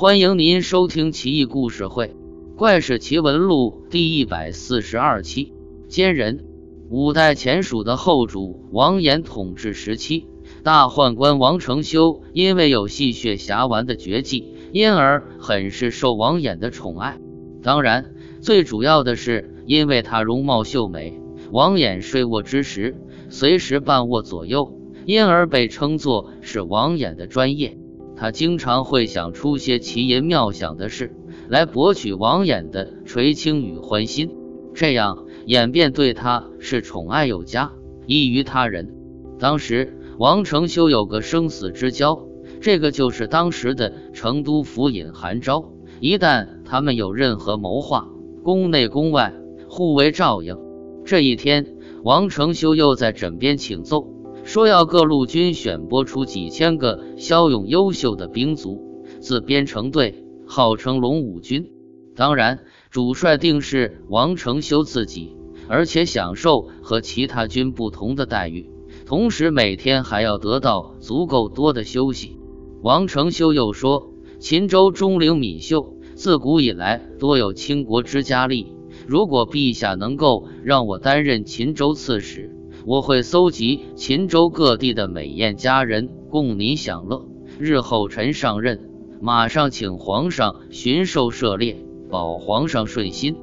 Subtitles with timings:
[0.00, 2.14] 欢迎您收听《奇异故事会·
[2.56, 5.52] 怪事奇闻录》第一百四十二期。
[5.88, 6.44] 奸人，
[6.88, 10.28] 五代前蜀的后主王衍统治时期，
[10.62, 17.18] 大宦官王承修因为有戏谑侠玩的绝技，因而很是受王衍的宠爱。
[17.60, 21.20] 当然，最主要的是因为他容貌秀美，
[21.50, 22.94] 王衍睡卧之时
[23.30, 27.76] 随时伴卧左右，因而被称作是王衍的专业。
[28.18, 31.14] 他经常会想出些奇淫妙想的事
[31.48, 34.30] 来博取王衍的垂青与欢心，
[34.74, 37.72] 这样演便对他是宠爱有加，
[38.06, 38.92] 异于他人。
[39.38, 42.26] 当时王承修有个生死之交，
[42.60, 45.72] 这个就是当时的成都府尹韩昭。
[46.00, 48.08] 一旦他们有任何谋划，
[48.42, 49.32] 宫内宫外
[49.68, 50.56] 互为照应。
[51.04, 54.08] 这一天，王承修又在枕边请奏。
[54.48, 61.70] 说要各路军选拨出几千个骁勇优秀的兵卒，自编成队，号称龙武军。
[62.16, 65.36] 当然，主帅定是王承修自己，
[65.68, 68.70] 而且享受和其他军不同的待遇，
[69.04, 72.38] 同时每天还要得到足够多的休息。
[72.80, 78.72] 王承修又说，秦州中领闵秀自古以来多有倾国之佳丽，
[79.06, 82.54] 如果陛下能够让我担任秦州刺史。
[82.88, 87.28] 我会搜集秦州各地的美艳佳人，供您享乐。
[87.58, 88.80] 日后臣上任，
[89.20, 91.76] 马上请皇上巡狩射猎，
[92.08, 93.36] 保皇上顺心。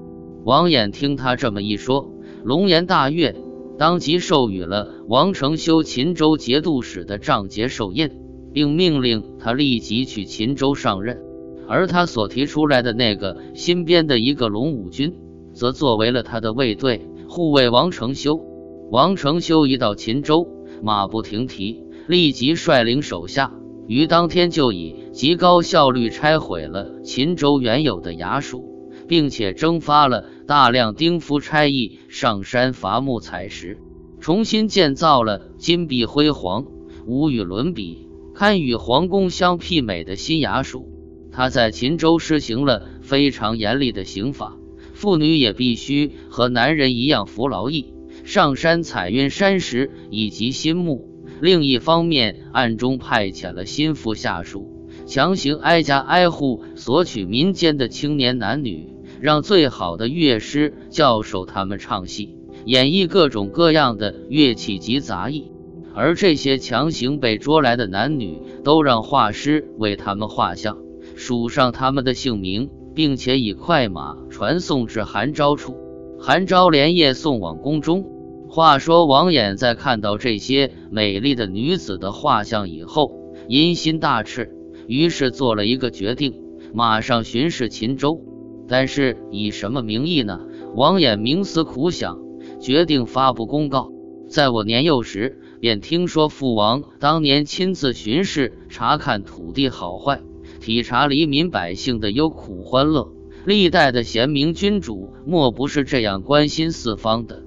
[0.46, 2.10] 王衍听他这么一说，
[2.44, 3.36] 龙颜大悦，
[3.78, 8.10] 当即授予了王承修秦州节度使的帐节授印，
[8.52, 11.22] 并命令他立即去秦州上任。
[11.68, 15.14] 而他所提出来的那个新编的一个龙武军，
[15.54, 18.44] 则作为了他的卫队，护卫王承修。
[18.92, 20.48] 王承修一到秦州，
[20.84, 23.52] 马不停蹄，立即率领手下，
[23.88, 33.80] 于当天就以极高效率拆毁了秦州原有的衙署，并且征发了大量丁夫差役上山伐木采石，
[34.20, 36.68] 重新建造了金碧辉煌、
[37.08, 40.92] 无与伦比、堪与皇宫相媲美的新衙署。
[41.32, 44.56] 他在秦州施行了非常严厉的刑法，
[44.94, 47.95] 妇女也必须和男人一样服劳役。
[48.26, 51.08] 上山采运山石以及新木，
[51.42, 58.90] 另一方面暗中派遣了心腹下属，强行挨家挨户索取民间的青年男女，
[59.22, 65.52] 让最好的乐师教授他们唱戏，演绎各种各样的乐器及杂艺。
[65.94, 70.80] 而这些强行被捉来的男女，都让画师为他们画像，
[71.16, 75.78] 署上他们的姓名，并且以快马传送至韩昭处，
[76.20, 78.15] 韩昭连夜送往宫中。
[78.48, 83.12] 话说王衍在看到这些美丽的女子的画像以后，
[83.48, 84.50] 淫心大炽，
[84.88, 86.42] 于是做了一个决定，
[86.74, 88.22] 马上巡视秦州。
[88.68, 90.40] 但是以什么名义呢？
[90.74, 92.20] 王衍冥思苦想，
[92.60, 93.92] 决定发布公告：
[94.28, 100.22] 在我年幼时，便听说父王当年亲自巡视，查看土地好坏，
[100.62, 103.12] 体察黎民百姓的忧苦欢乐。
[103.46, 107.45] 历代的贤明君主，莫不是这样关心四方的？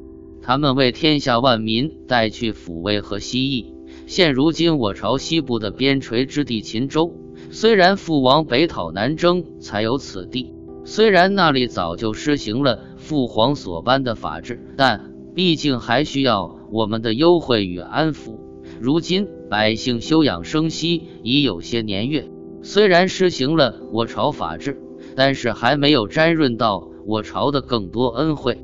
[0.49, 3.75] 他们为天下万民带去抚慰和希冀。
[4.07, 7.13] 现如今我朝西部的边陲之地秦州，
[7.51, 10.55] 虽然父王北讨南征才有此地，
[10.87, 18.39] 虽然那里早就施行了父皇所颁的法制，但毕竟还需要我们的优惠与安抚。
[18.81, 22.27] 如今百姓休养生息已有些年月，
[22.63, 24.81] 虽然施行了我朝法制，
[25.15, 28.59] 但是还没有沾润到我朝的更多恩惠。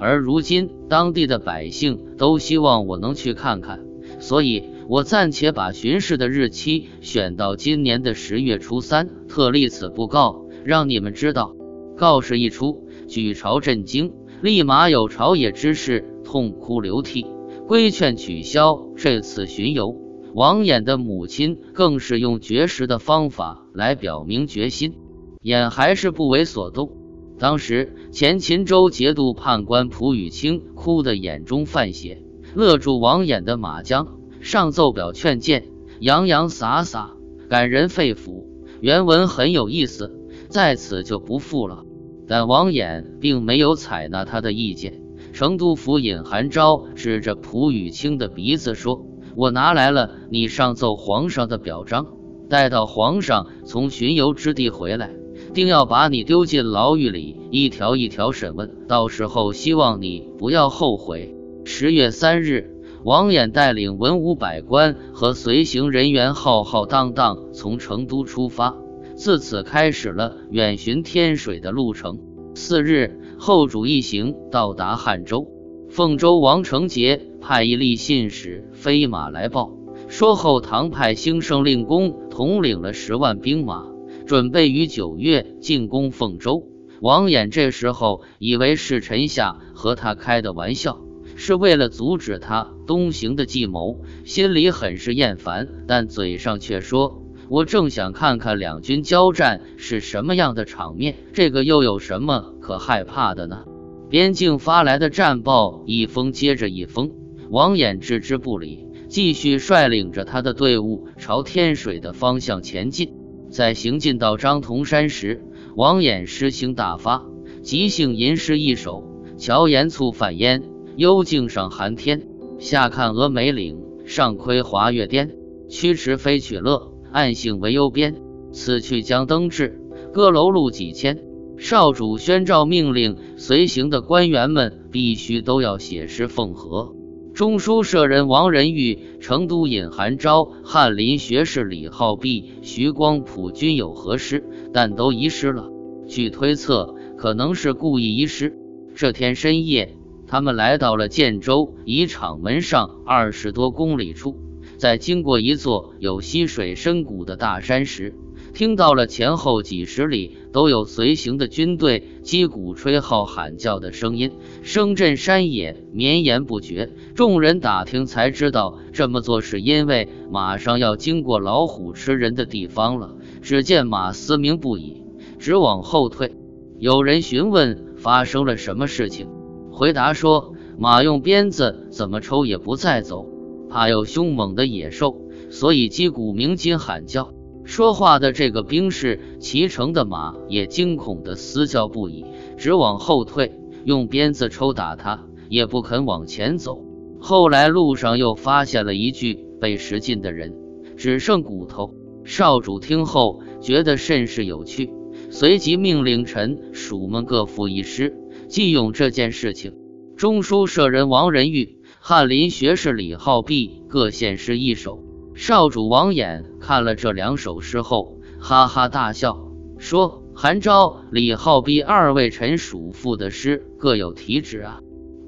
[0.00, 3.84] 而如今，当地的百姓都希望我能去看看，
[4.18, 11.54] 所以我暂且把巡视的日期选到今年的十月初三，特立此布告，让你们知道。
[11.98, 17.26] 告示一出，举朝震惊，立马有朝野之士痛哭流涕，
[17.68, 19.94] 规劝取消这次巡游。
[20.32, 24.94] 王衍的母亲更是用绝食的方法来表明决心，
[25.42, 26.99] 眼还是不为所动。
[27.40, 32.22] 当时，前秦州节度判官蒲雨清哭得眼中泛血，
[32.54, 34.06] 勒住王衍的马缰，
[34.42, 35.64] 上奏表劝谏，
[36.00, 37.16] 洋洋洒洒，
[37.48, 38.44] 感人肺腑。
[38.82, 40.14] 原文很有意思，
[40.50, 41.84] 在此就不复了。
[42.28, 45.00] 但王衍并没有采纳他的意见。
[45.32, 52.06] 成都府尹韩昭指着蒲雨清的鼻子说：“我拿来了你上奏皇上的表彰，
[52.50, 55.14] 待到皇上从巡游之地回来。”
[55.52, 61.34] 定要把你丢进牢狱里，一条一条审问，到时候希望你不要后悔。
[61.64, 62.70] 十月三日，
[63.04, 68.76] 王衍带领文武百官和随行人员浩浩荡荡从成都出发，
[69.14, 72.18] 自此开始了远寻天水的路程。
[72.54, 75.46] 次日，后主一行到达汉州，
[75.88, 79.72] 凤州王承杰派一立信使飞马来报，
[80.08, 83.86] 说后唐派兴盛令公统领了十万兵马，
[84.30, 86.68] 准备于九月进攻凤州。
[87.00, 91.00] 王衍这时候以为是臣下和他开的玩笑，
[91.34, 97.24] 是为了阻止他东行的计谋，心里很是厌烦，但嘴上却说。
[97.48, 103.64] 我正想看看两军交战是什么样的场面，这个又有什么可害怕的呢？
[104.08, 107.10] 边境发来的战报一封接着一封，
[107.50, 113.12] 王衍置之不理，继续率领着他的队伍朝天水的方向前进。
[113.50, 115.44] 在行进到张同山时，
[115.76, 117.26] 王衍诗兴大发，
[117.62, 119.04] 即兴吟诗一首
[119.36, 120.62] ：“乔岩簇泛烟，
[120.96, 122.28] 幽径上寒天。
[122.58, 125.36] 下看峨眉岭，上窥华岳巅。
[125.68, 129.80] 驱驰飞取乐。”暗性为幽边，此去将登至，
[130.12, 131.24] 歌楼路几千。
[131.58, 136.94] 少主宣召命令，随行的官员们必须都要写诗奉和。
[137.34, 145.70] 中书舍人王仁玉、成都尹韩昭、翰林学士李浩弼、徐光普均有和诗，但都遗失了。
[146.06, 148.56] 据推测，可能是故意遗失。
[148.94, 149.96] 这天深夜，
[150.26, 154.36] 他们来到了建州宜场门上二十多公里处。
[154.76, 158.14] 在经过一座有溪水深谷的大山时，
[158.52, 164.32] 听到了前后几十里都有随行的军队击鼓吹号喊叫的声音，
[164.62, 166.90] 声震山野，绵延不绝。
[167.14, 173.16] 众人打听才知道，这么做是因为马上要经过老虎吃人的地方了。
[173.42, 175.02] 只见马嘶鸣不已，
[175.38, 176.34] 直往后退。
[176.78, 179.28] 有人询问发生了什么事情，
[179.70, 183.26] 回答说马用鞭子怎么抽也不再走。
[183.68, 187.32] 怕有凶猛的野兽，所以击鼓鸣金喊叫。
[187.64, 192.24] 说话的这个兵士骑乘的马也惊恐的嘶叫不已，
[192.56, 193.52] 直往后退，
[193.84, 196.84] 用鞭子抽打他，也不肯往前走。
[197.20, 200.54] 后来路上又发现了一具被食尽的人，
[200.96, 201.94] 只剩骨头。
[202.24, 204.90] 少主听后觉得甚是有趣，
[205.30, 208.14] 随即命令臣属们各赋一诗，
[208.48, 209.74] 记咏这件事情。
[210.16, 211.78] 中书舍人王仁玉。
[212.02, 215.09] 翰林学士李浩弼各献诗一首。
[215.42, 219.48] 少主王衍看了这两首诗后，哈哈大笑，
[219.78, 224.80] 说：“韩昭、李浩弼二位臣属赋的诗各有题旨啊！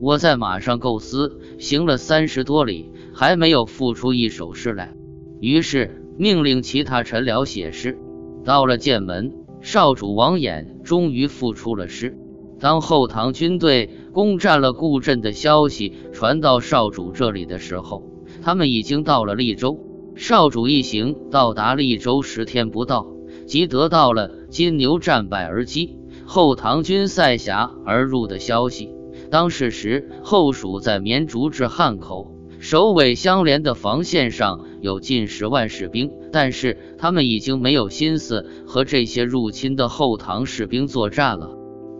[0.03, 4.95] 我在马上构思，行了三十多里，还没有赋出一首诗来。
[5.41, 7.99] 于是命令其他臣僚写诗。
[8.45, 9.33] 到了剑门，
[9.63, 12.19] 少主王衍终于赋出了诗。
[12.61, 13.89] 当后唐军队……
[14.13, 18.03] 攻占了固镇的消息传到少主这里的时候，
[18.43, 19.89] 他们已经到了利州。
[20.15, 23.07] 少主一行到达利州十天不到，
[23.47, 28.91] 即得到了金牛战败而击，后唐军塞峡而入的消息。
[29.31, 41.51] 当时时，后蜀在绵竹至汉口首尾相连的防线上有近十万士兵，但是他们已经没有心思和这些入侵的后唐士兵作战了。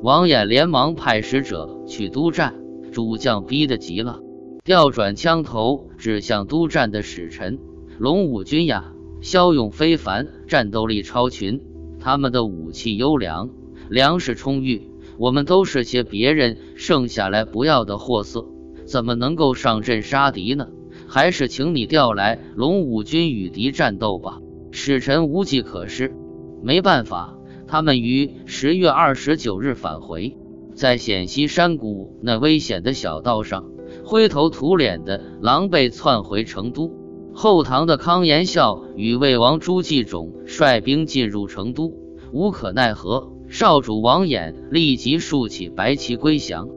[0.03, 2.55] 王衍连忙派使者去督战，
[2.93, 4.21] 主将逼得急了，
[4.65, 7.59] 调转枪头指向督战的使臣。
[8.03, 11.61] 龙武军呀，骁勇非凡，战斗力超群，
[12.01, 13.51] 他们的武器优良，
[13.89, 18.45] 粮食充裕，我们都是些别人剩下来不要的货色，
[18.87, 20.67] 怎么能够上阵杀敌呢？
[21.07, 24.41] 还是请你调来龙武军与敌战斗吧。
[24.73, 26.13] 使臣无计可施，
[26.61, 27.39] 没办法。
[27.69, 30.37] 他们于十月二十九日返回，
[30.75, 33.71] 在险西山谷那危险的小道上，
[34.05, 37.01] 灰头土脸的狼狈窜回成都。
[37.35, 41.93] 后唐的康延孝与魏王朱继种率兵进入成都，
[42.33, 46.69] 无可奈何，少主王衍立即竖起白旗归降。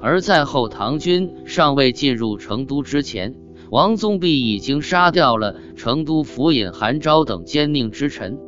[0.00, 3.34] 而在后唐军尚未进入成都之前，
[3.70, 8.38] 王宗弼已经杀掉了成都府尹韩昭等奸佞之臣。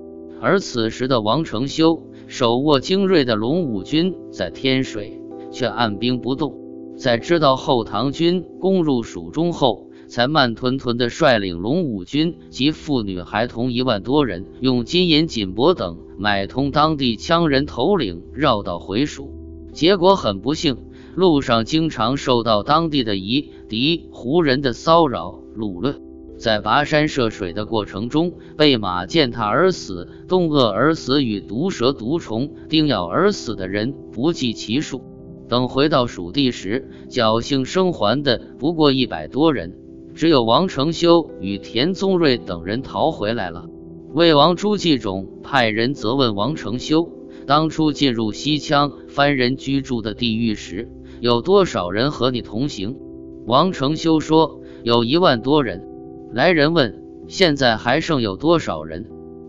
[0.40, 5.20] 而此时的王承修手握精锐的龙武军在天水，
[5.50, 6.54] 却按兵不动。
[6.96, 19.32] 在知道后唐军攻入蜀中后，才慢吞吞地率领龙武军及妇女孩童一万多人，用金银锦帛等买通当地羌人头领，绕道回蜀。
[19.72, 20.76] 结果很不幸，
[21.14, 25.94] 路上经常受到当地的夷狄胡人的骚扰掳掠。
[26.38, 35.02] 在跋山涉水的过程中，被马践踏而死、冻饿而死与毒蛇毒虫叮咬而死的人不计其数。
[35.48, 39.78] 等回到蜀地时，侥幸生还的不过一百多人，
[40.16, 43.66] 只有王承修与田宗瑞等人逃回来了。
[44.14, 47.10] 魏王朱继种派人责问王承修：
[47.46, 52.96] 当初进入西羌番人居住的地域时，有多少人和你同行？
[53.44, 55.86] 王承修说：有一万多人。
[56.32, 59.04] 来人问：现在还剩有多少人？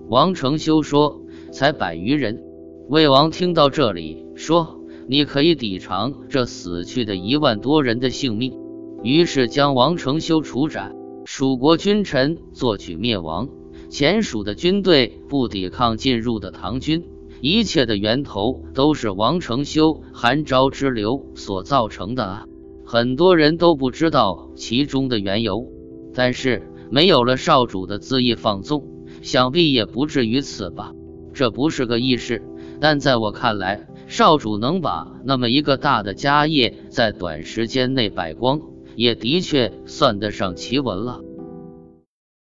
[0.10, 1.22] 王承修说：
[1.54, 2.44] 才百余人。
[2.90, 8.67] 魏王听到这里，说：你可以抵偿这死去的一万多人的性命。
[9.08, 10.94] 于是将王承修处斩。
[11.24, 13.48] 蜀国君臣作取灭亡。
[13.88, 17.06] 前蜀的军队不抵抗进入的唐军，
[17.40, 22.46] 一切的源头都是王承修韩昭之流所造成的啊！
[22.86, 25.72] 很多人都不知道其中的缘由，
[26.14, 28.84] 但是没有了少主的恣意放纵，
[29.22, 30.92] 想必也不至于此吧？
[31.34, 32.44] 这不是个易事，
[32.82, 38.60] 但在我看来，少主能把那么一个大的家业在短时间内败光，
[38.98, 41.22] 也的确算得上奇闻了。